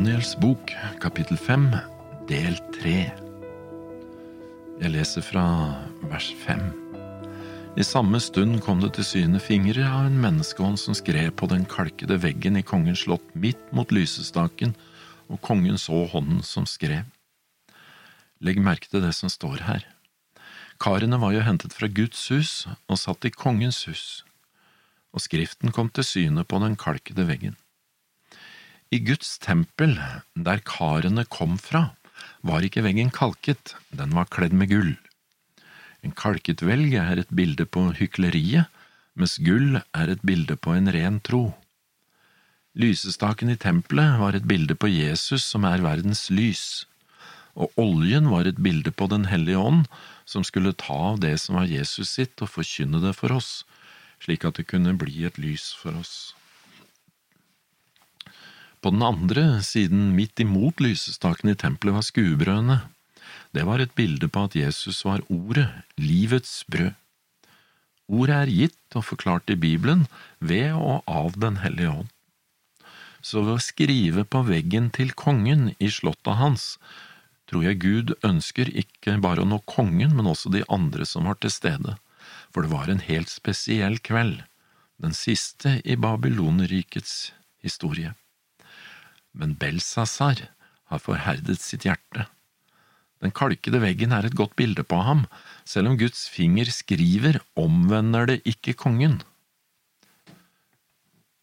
[0.00, 1.66] Daniels bok, kapittel fem,
[2.24, 3.10] del tre.
[4.80, 5.42] Jeg leser fra
[6.08, 6.62] vers fem.
[7.76, 11.68] I samme stund kom det til syne fingre av en menneskehånd som skrev på den
[11.68, 14.72] kalkede veggen i kongens slott midt mot lysestaken,
[15.28, 17.04] og kongen så hånden som skrev.
[18.40, 19.84] Legg merke til det som står her.
[20.80, 24.22] Karene var jo hentet fra Guds hus og satt i kongens hus,
[25.12, 27.60] og skriften kom til syne på den kalkede veggen.
[28.90, 29.92] I Guds tempel,
[30.34, 31.92] der karene kom fra,
[32.42, 34.96] var ikke veggen kalket, den var kledd med gull.
[36.02, 38.66] En kalket velg er et bilde på hykleriet,
[39.14, 41.52] mens gull er et bilde på en ren tro.
[42.74, 46.88] Lysestaken i tempelet var et bilde på Jesus som er verdens lys,
[47.54, 49.86] og oljen var et bilde på Den hellige ånd
[50.26, 53.62] som skulle ta av det som var Jesus sitt og forkynne det for oss,
[54.18, 56.32] slik at det kunne bli et lys for oss.
[58.80, 62.78] På den andre siden, midt imot lysestaken i tempelet, var skuebrødene.
[63.52, 65.68] Det var et bilde på at Jesus var Ordet,
[66.00, 66.94] livets brød.
[68.08, 70.06] Ordet er gitt og forklart i Bibelen
[70.40, 72.08] ved og av Den hellige ånd.
[73.22, 76.78] Så ved å skrive på veggen til kongen i slottet hans,
[77.50, 81.36] tror jeg Gud ønsker ikke bare å nå kongen, men også de andre som var
[81.42, 81.98] til stede,
[82.48, 84.40] for det var en helt spesiell kveld,
[84.96, 88.14] den siste i Babylonerrikets historie
[89.36, 90.46] men Belsasar
[90.90, 92.26] har forherdet sitt hjerte.
[93.20, 95.26] Den kalkede veggen er et godt bilde på ham,
[95.68, 99.20] selv om Guds finger skriver omvender det ikke kongen.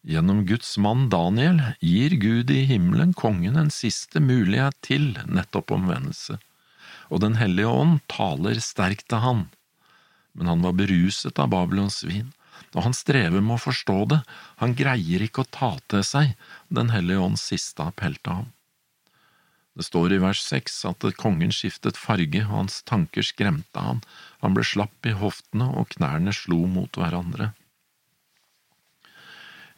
[0.08, 6.38] Gjennom Guds mann Daniel gir Gud i himmelen kongen en siste mulighet til nettopp omvendelse,
[7.12, 9.46] og Den hellige ånd taler sterkt til han.
[10.34, 12.32] Men han var beruset av Babylons vin
[12.74, 14.20] og han strever med å forstå det,
[14.62, 16.34] han greier ikke å ta til seg
[16.68, 18.48] Den hellige ånds siste appell til ham.
[19.78, 24.02] Det står i vers seks at kongen skiftet farge, og hans tanker skremte han,
[24.42, 27.52] han ble slapp i hoftene og knærne slo mot hverandre.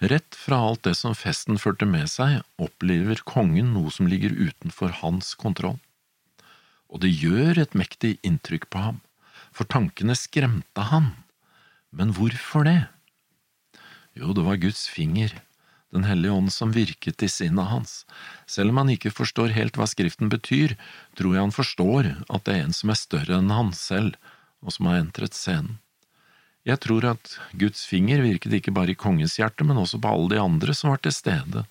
[0.00, 4.94] Rett fra alt det som festen førte med seg, opplever kongen noe som ligger utenfor
[5.02, 5.76] hans kontroll.
[6.88, 9.02] Og det gjør et mektig inntrykk på ham,
[9.52, 11.12] for tankene skremte han.
[11.90, 12.80] Men hvorfor det?
[14.14, 15.32] Jo, det var Guds finger,
[15.90, 18.04] Den hellige ånd, som virket i sinnet hans.
[18.46, 20.76] Selv om han ikke forstår helt hva Skriften betyr,
[21.18, 24.14] tror jeg han forstår at det er en som er større enn han selv,
[24.62, 25.80] og som har entret scenen.
[26.62, 30.36] Jeg tror at Guds finger virket ikke bare i kongens hjerte, men også på alle
[30.36, 31.64] de andre som var til stede,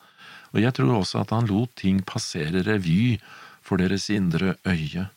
[0.52, 3.20] og jeg tror også at han lot ting passere revy
[3.64, 5.08] for deres indre øye,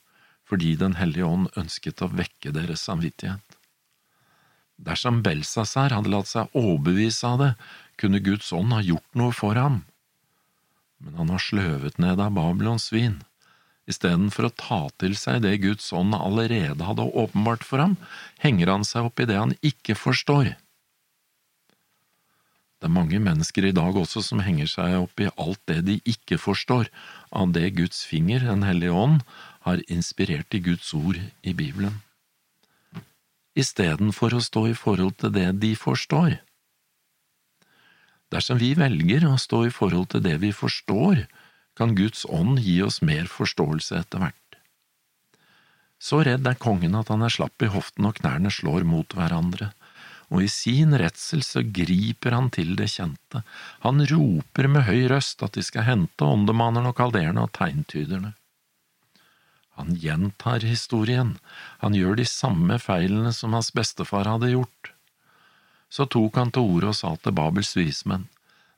[0.47, 3.52] fordi Den hellige ånd ønsket å vekke deres samvittighet.
[4.81, 7.51] Dersom Belsasar hadde latt seg overbevise av det,
[8.01, 9.83] kunne Guds ånd ha gjort noe for ham.
[11.03, 13.21] Men han har sløvet ned av Babylons vin.
[13.91, 17.97] Istedenfor å ta til seg det Guds ånd allerede hadde åpenbart for ham,
[18.43, 20.55] henger han seg opp i det han ikke forstår.
[22.83, 26.01] Det er mange mennesker i dag også som henger seg opp i alt det de
[26.09, 26.91] ikke forstår,
[27.31, 29.23] av det Guds finger, Den hellige ånd,
[29.63, 32.01] har inspirert i Guds ord i Bibelen
[33.59, 36.39] istedenfor å stå i forhold til det de forstår.
[38.33, 41.27] Dersom vi velger å stå i forhold til det vi forstår,
[41.77, 44.39] kan Guds ånd gi oss mer forståelse etter hvert.
[46.03, 49.71] Så redd er kongen at han er slapp i hoften og knærne slår mot hverandre,
[50.33, 53.43] og i sin redsel så griper han til det kjente,
[53.85, 58.33] han roper med høy røst at de skal hente åndemanerne og kalderene og tegntyderne.
[59.83, 61.33] Han gjentar historien,
[61.83, 64.93] han gjør de samme feilene som hans bestefar hadde gjort.
[65.91, 68.29] Så tok han til orde og sa til Babels vismenn,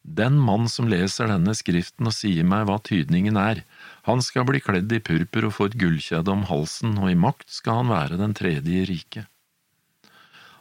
[0.01, 3.63] Den mann som leser denne skriften og sier meg hva tydningen er,
[4.09, 7.53] han skal bli kledd i purpur og få et gullkjede om halsen, og i makt
[7.53, 9.29] skal han være den tredje i riket.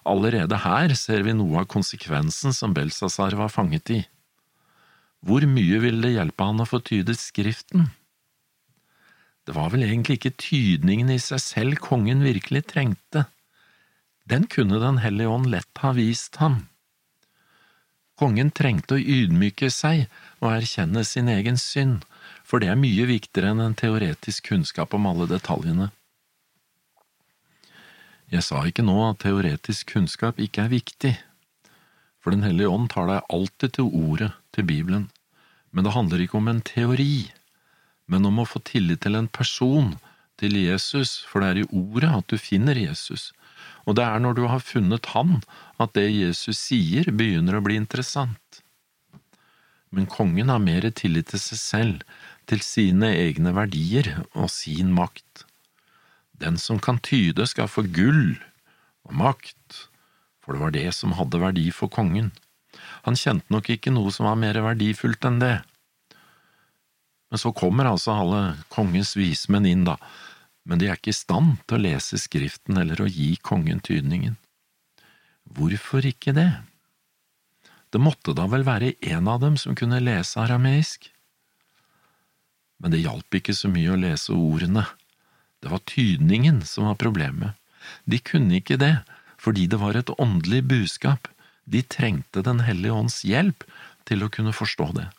[0.04, 4.04] Allerede her ser vi noe av konsekvensen som Belsazar var fanget i.
[5.24, 7.94] Hvor mye ville det hjelpe han å få tydet Skriften?
[9.44, 13.26] Det var vel egentlig ikke tydningen i seg selv kongen virkelig trengte.
[14.30, 16.68] Den kunne Den hellige ånd lett ha vist ham.
[18.16, 20.06] Kongen trengte å ydmyke seg
[20.40, 22.06] og erkjenne sin egen synd,
[22.46, 25.90] for det er mye viktigere enn en teoretisk kunnskap om alle detaljene.
[28.32, 31.14] Jeg sa ikke nå at teoretisk kunnskap ikke er viktig,
[32.24, 35.10] for Den hellige ånd tar deg alltid til ordet, til Bibelen,
[35.72, 37.34] men det handler ikke om en teori
[38.14, 39.96] men om å få tillit til en person,
[40.38, 43.32] til Jesus, for det er i ordet at du finner Jesus,
[43.86, 45.40] og det er når du har funnet Han
[45.82, 48.62] at det Jesus sier begynner å bli interessant.
[49.94, 52.06] Men kongen har mer tillit til seg selv,
[52.50, 55.46] til sine egne verdier og sin makt.
[56.42, 58.40] Den som kan tyde, skal få gull
[59.06, 59.86] og makt,
[60.42, 62.32] for det var det som hadde verdi for kongen.
[63.06, 65.56] Han kjente nok ikke noe som var mer verdifullt enn det.
[67.34, 68.40] Men så kommer altså alle
[68.70, 69.96] kongens vismenn inn, da,
[70.70, 74.36] men de er ikke i stand til å lese Skriften eller å gi kongen tydningen.
[75.50, 76.52] Hvorfor ikke det?
[77.90, 81.10] Det måtte da vel være en av dem som kunne lese arameisk?
[82.78, 84.86] Men det hjalp ikke så mye å lese ordene,
[85.66, 87.58] det var tydningen som var problemet.
[88.06, 88.94] De kunne ikke det,
[89.42, 91.26] fordi det var et åndelig budskap,
[91.66, 93.66] de trengte Den hellige ånds hjelp
[94.06, 95.10] til å kunne forstå det.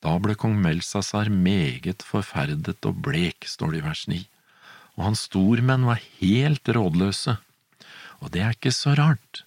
[0.00, 4.20] Da ble kong Melsasar meget forferdet og blek, står det i vers 9,
[4.96, 7.36] og hans stormenn var helt rådløse.
[8.20, 9.44] Og det er ikke så rart.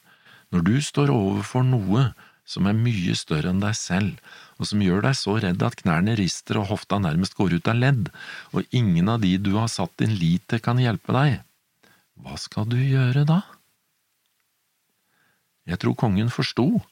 [0.53, 2.11] Når du står overfor noe
[2.45, 4.19] som er mye større enn deg selv,
[4.61, 7.79] og som gjør deg så redd at knærne rister og hofta nærmest går ut av
[7.79, 8.11] ledd,
[8.53, 11.39] og ingen av de du har satt din lit til kan hjelpe deg,
[12.21, 13.41] hva skal du gjøre da?
[15.65, 16.83] Jeg tror kongen forsto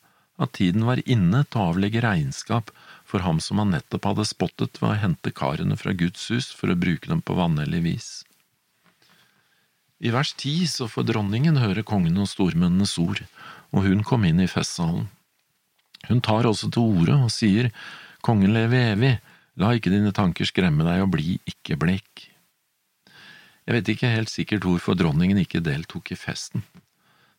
[0.41, 2.71] at tiden var inne til å avlegge regnskap
[3.11, 6.71] for ham som han nettopp hadde spottet ved å hente karene fra Guds hus for
[6.71, 8.11] å bruke dem på vanhellig vis.
[10.01, 13.21] I vers ti så får dronningen høre kongen og stormennenes ord,
[13.75, 15.09] og hun kom inn i festsalen.
[16.07, 17.69] Hun tar også til orde og sier,
[18.21, 19.15] Kongen leve evig,
[19.57, 22.27] la ikke dine tanker skremme deg, og bli ikke blek.
[23.65, 26.61] Jeg vet ikke helt sikkert hvorfor dronningen ikke deltok i festen.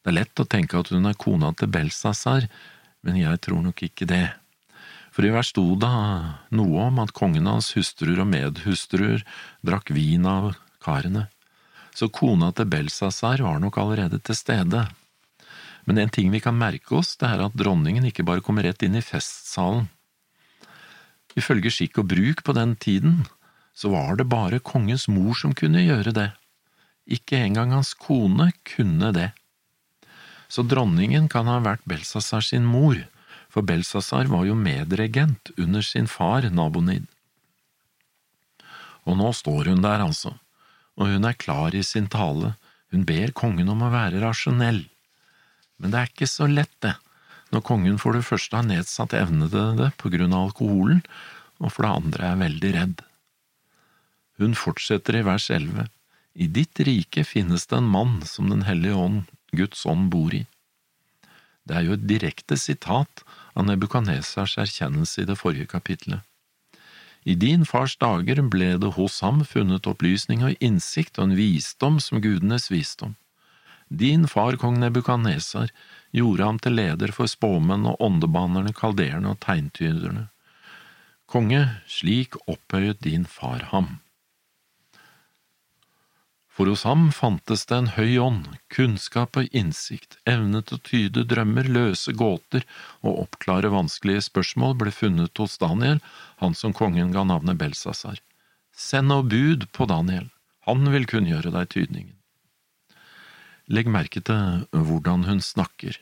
[0.03, 2.49] Det er lett å tenke at hun er kona til Belsazar,
[3.07, 4.25] men jeg tror nok ikke det.
[5.13, 5.93] For i vers sto det
[6.57, 9.25] noe om at kongen hans hustruer og medhustruer
[9.61, 11.29] drakk vin av karene
[11.95, 14.87] så kona til Belsazar var nok allerede til stede.
[15.85, 18.83] Men en ting vi kan merke oss, det er at dronningen ikke bare kommer rett
[18.87, 19.89] inn i festsalen.
[21.37, 23.23] Ifølge skikk og bruk på den tiden,
[23.75, 26.31] så var det bare kongens mor som kunne gjøre det.
[27.09, 29.31] Ikke engang hans kone kunne det.
[30.53, 32.99] Så dronningen kan ha vært Belsazar sin mor,
[33.53, 37.05] for Belsazar var jo medregent under sin far Nabonid.
[39.05, 40.37] Og nå står hun der, altså,
[40.97, 42.55] og hun er klar i sin tale,
[42.93, 44.85] hun ber kongen om å være rasjonell.
[45.77, 46.95] Men det er ikke så lett, det,
[47.53, 51.03] når kongen for det første har nedsatt evne til det på grunn av alkoholen,
[51.61, 53.03] og for det andre er veldig redd.
[54.41, 55.89] Hun fortsetter i vers elleve,
[56.33, 60.47] i ditt rike finnes det en mann som Den hellige ånd, Guds ånd, bor i.
[61.69, 63.23] Det er jo et direkte sitat
[63.55, 66.21] av Nebukadnesars erkjennelse i det forrige kapitlet.
[67.23, 72.01] I din fars dager ble det hos ham funnet opplysning og innsikt og en visdom
[72.03, 73.15] som gudenes visdom.
[73.89, 75.71] Din far kong Nebukadnesar
[76.17, 80.31] gjorde ham til leder for spåmennene og åndebanerne, kalderene og tegntyderne.
[81.29, 84.01] Konge, slik opphøyet din far ham.
[86.53, 91.25] For hos ham fantes det en høy ånd, kunnskap og innsikt, evne til å tyde
[91.29, 92.67] drømmer, løse gåter
[93.01, 96.03] og oppklare vanskelige spørsmål ble funnet hos Daniel,
[96.43, 98.21] han som kongen ga navnet Belsasar.
[98.77, 100.29] Send nå bud på Daniel,
[100.69, 102.19] han vil kunngjøre deg tydningen.
[103.73, 105.97] Legg merke til hvordan hun snakker.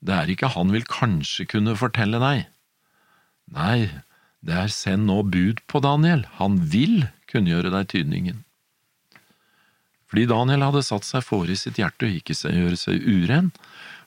[0.00, 2.46] Det er ikke han vil kanskje kunne fortelle deg.
[3.52, 3.90] Nei,
[4.40, 8.40] det er send nå bud på Daniel, han vil kunngjøre deg tydningen.
[10.12, 13.46] Fordi Daniel hadde satt seg for i sitt hjerte å ikke gjøre seg uren,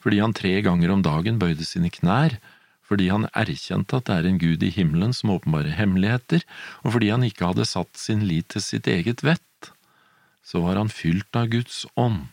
[0.06, 2.36] fordi han tre ganger om dagen bøyde sine knær,
[2.86, 6.44] fordi han erkjente at det er en gud i himmelen som åpenbarer hemmeligheter,
[6.86, 9.72] og fordi han ikke hadde satt sin lit til sitt eget vett,
[10.46, 12.28] så var han fylt av Guds ånd,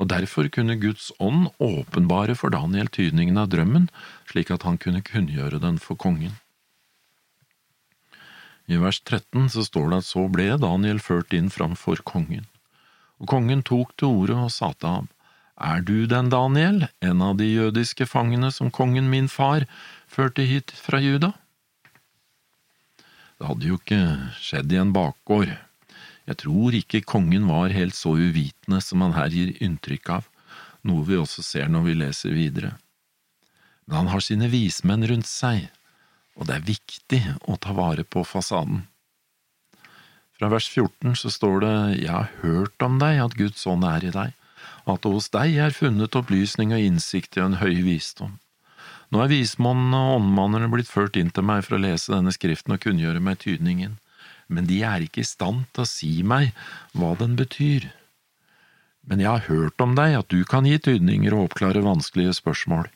[0.00, 3.90] og derfor kunne Guds ånd åpenbare for Daniel tydningen av drømmen,
[4.32, 6.40] slik at han kunne kunngjøre den for kongen.
[8.64, 12.48] I vers 13 så står det at så ble Daniel ført inn framfor kongen
[13.20, 15.08] og kongen tok til orde og sa til ham,
[15.56, 19.66] Er du den, Daniel, en av de jødiske fangene som kongen min far
[20.08, 21.32] førte hit fra Juda?
[23.38, 24.00] Det hadde jo ikke
[24.40, 25.52] skjedd i en bakgård.
[26.26, 30.28] Jeg tror ikke kongen var helt så uvitende som han her gir inntrykk av,
[30.82, 32.72] noe vi også ser når vi leser videre.
[33.86, 35.68] Men han har sine vismenn rundt seg,
[36.34, 38.86] og det er viktig å ta vare på fasaden.
[40.38, 44.06] Fra vers 14 så står det Jeg har hørt om deg, at Guds ånd er
[44.06, 44.32] i deg,
[44.84, 48.38] at det hos deg er funnet opplysning og innsikt i en høy visdom.
[49.14, 52.74] Nå er vismannene og åndmannene blitt ført inn til meg for å lese denne skriften
[52.74, 54.00] og kunngjøre meg tydningen,
[54.50, 56.50] men de er ikke i stand til å si meg
[56.98, 57.86] hva den betyr.
[59.06, 62.88] Men jeg har hørt om deg, at du kan gi tydninger og oppklare vanskelige spørsmål.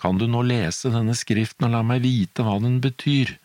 [0.00, 3.36] Kan du nå lese denne skriften og la meg vite hva den betyr?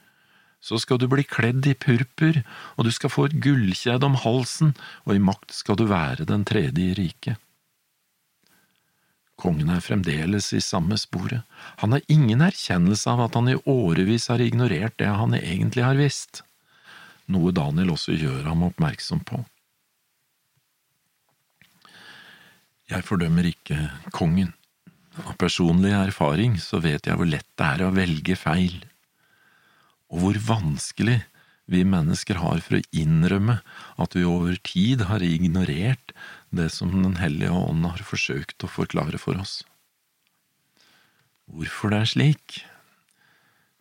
[0.60, 2.42] Så skal du bli kledd i purpur,
[2.76, 4.74] og du skal få et gullkjede om halsen,
[5.08, 7.40] og i makt skal du være den tredje i riket.
[9.40, 11.46] Kongen er fremdeles i samme sporet,
[11.80, 15.96] han har ingen erkjennelse av at han i årevis har ignorert det han egentlig har
[16.00, 16.44] visst,
[17.32, 19.40] noe Daniel også gjør ham oppmerksom på.
[22.90, 23.78] Jeg fordømmer ikke
[24.12, 24.52] kongen.
[25.20, 28.80] Av personlig erfaring så vet jeg hvor lett det er å velge feil
[30.10, 31.20] og hvor vanskelig
[31.70, 33.60] vi mennesker har for å innrømme
[34.02, 36.14] at vi over tid har ignorert
[36.50, 39.62] det som Den hellige ånd har forsøkt å forklare for oss.
[41.50, 42.58] Hvorfor det er slik?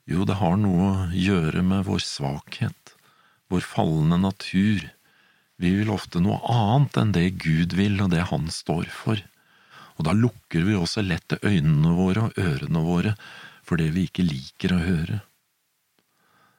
[0.08, 2.94] Jo, det har noe å gjøre med vår svakhet,
[3.52, 4.84] vår falne natur.
[5.60, 9.20] Vi vil ofte noe annet enn det Gud vil og det Han står for,
[9.96, 13.16] og da lukker vi også lett øynene våre og ørene våre
[13.64, 15.20] for det vi ikke liker å høre.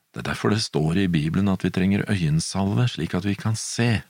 [0.09, 3.57] Det er derfor det står i Bibelen at vi trenger øyensalve slik at vi kan
[3.59, 4.01] se,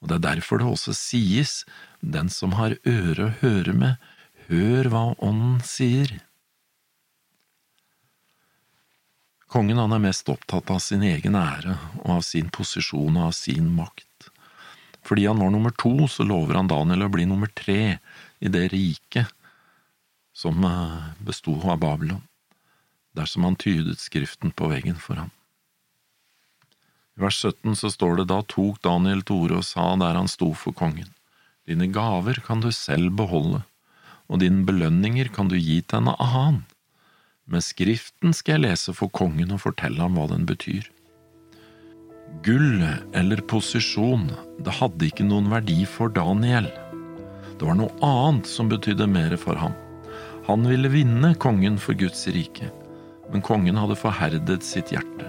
[0.00, 1.64] og det er derfor det også sies,
[2.00, 4.10] den som har øre å høre med,
[4.48, 6.14] hør hva Ånden sier.
[9.50, 11.74] Kongen han er mest opptatt av sin egen ære
[12.04, 14.30] og av sin posisjon og av sin makt.
[15.02, 17.98] Fordi han var nummer to, så lover han Daniel å bli nummer tre
[18.38, 19.26] i det riket
[20.36, 22.22] som eh, besto av Babylon
[23.16, 25.30] dersom han tydet skriften på veggen for ham.
[27.18, 30.30] I vers 17 så står det da tok Daniel til orde og sa der han
[30.30, 31.10] sto for kongen,
[31.68, 33.62] dine gaver kan du selv beholde,
[34.30, 36.62] og dine belønninger kan du gi til en annen,
[37.50, 40.86] men skriften skal jeg lese for kongen og fortelle ham hva den betyr.
[42.46, 42.84] Gull
[43.18, 44.28] eller posisjon,
[44.62, 46.70] det hadde ikke noen verdi for Daniel.
[47.58, 49.74] Det var noe annet som betydde mer for ham.
[50.46, 52.70] Han ville vinne kongen for Guds rike
[53.30, 55.28] men kongen hadde forherdet sitt hjerte.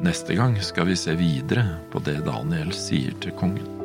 [0.00, 3.79] Neste gang skal vi se videre på det Daniel sier til kongen.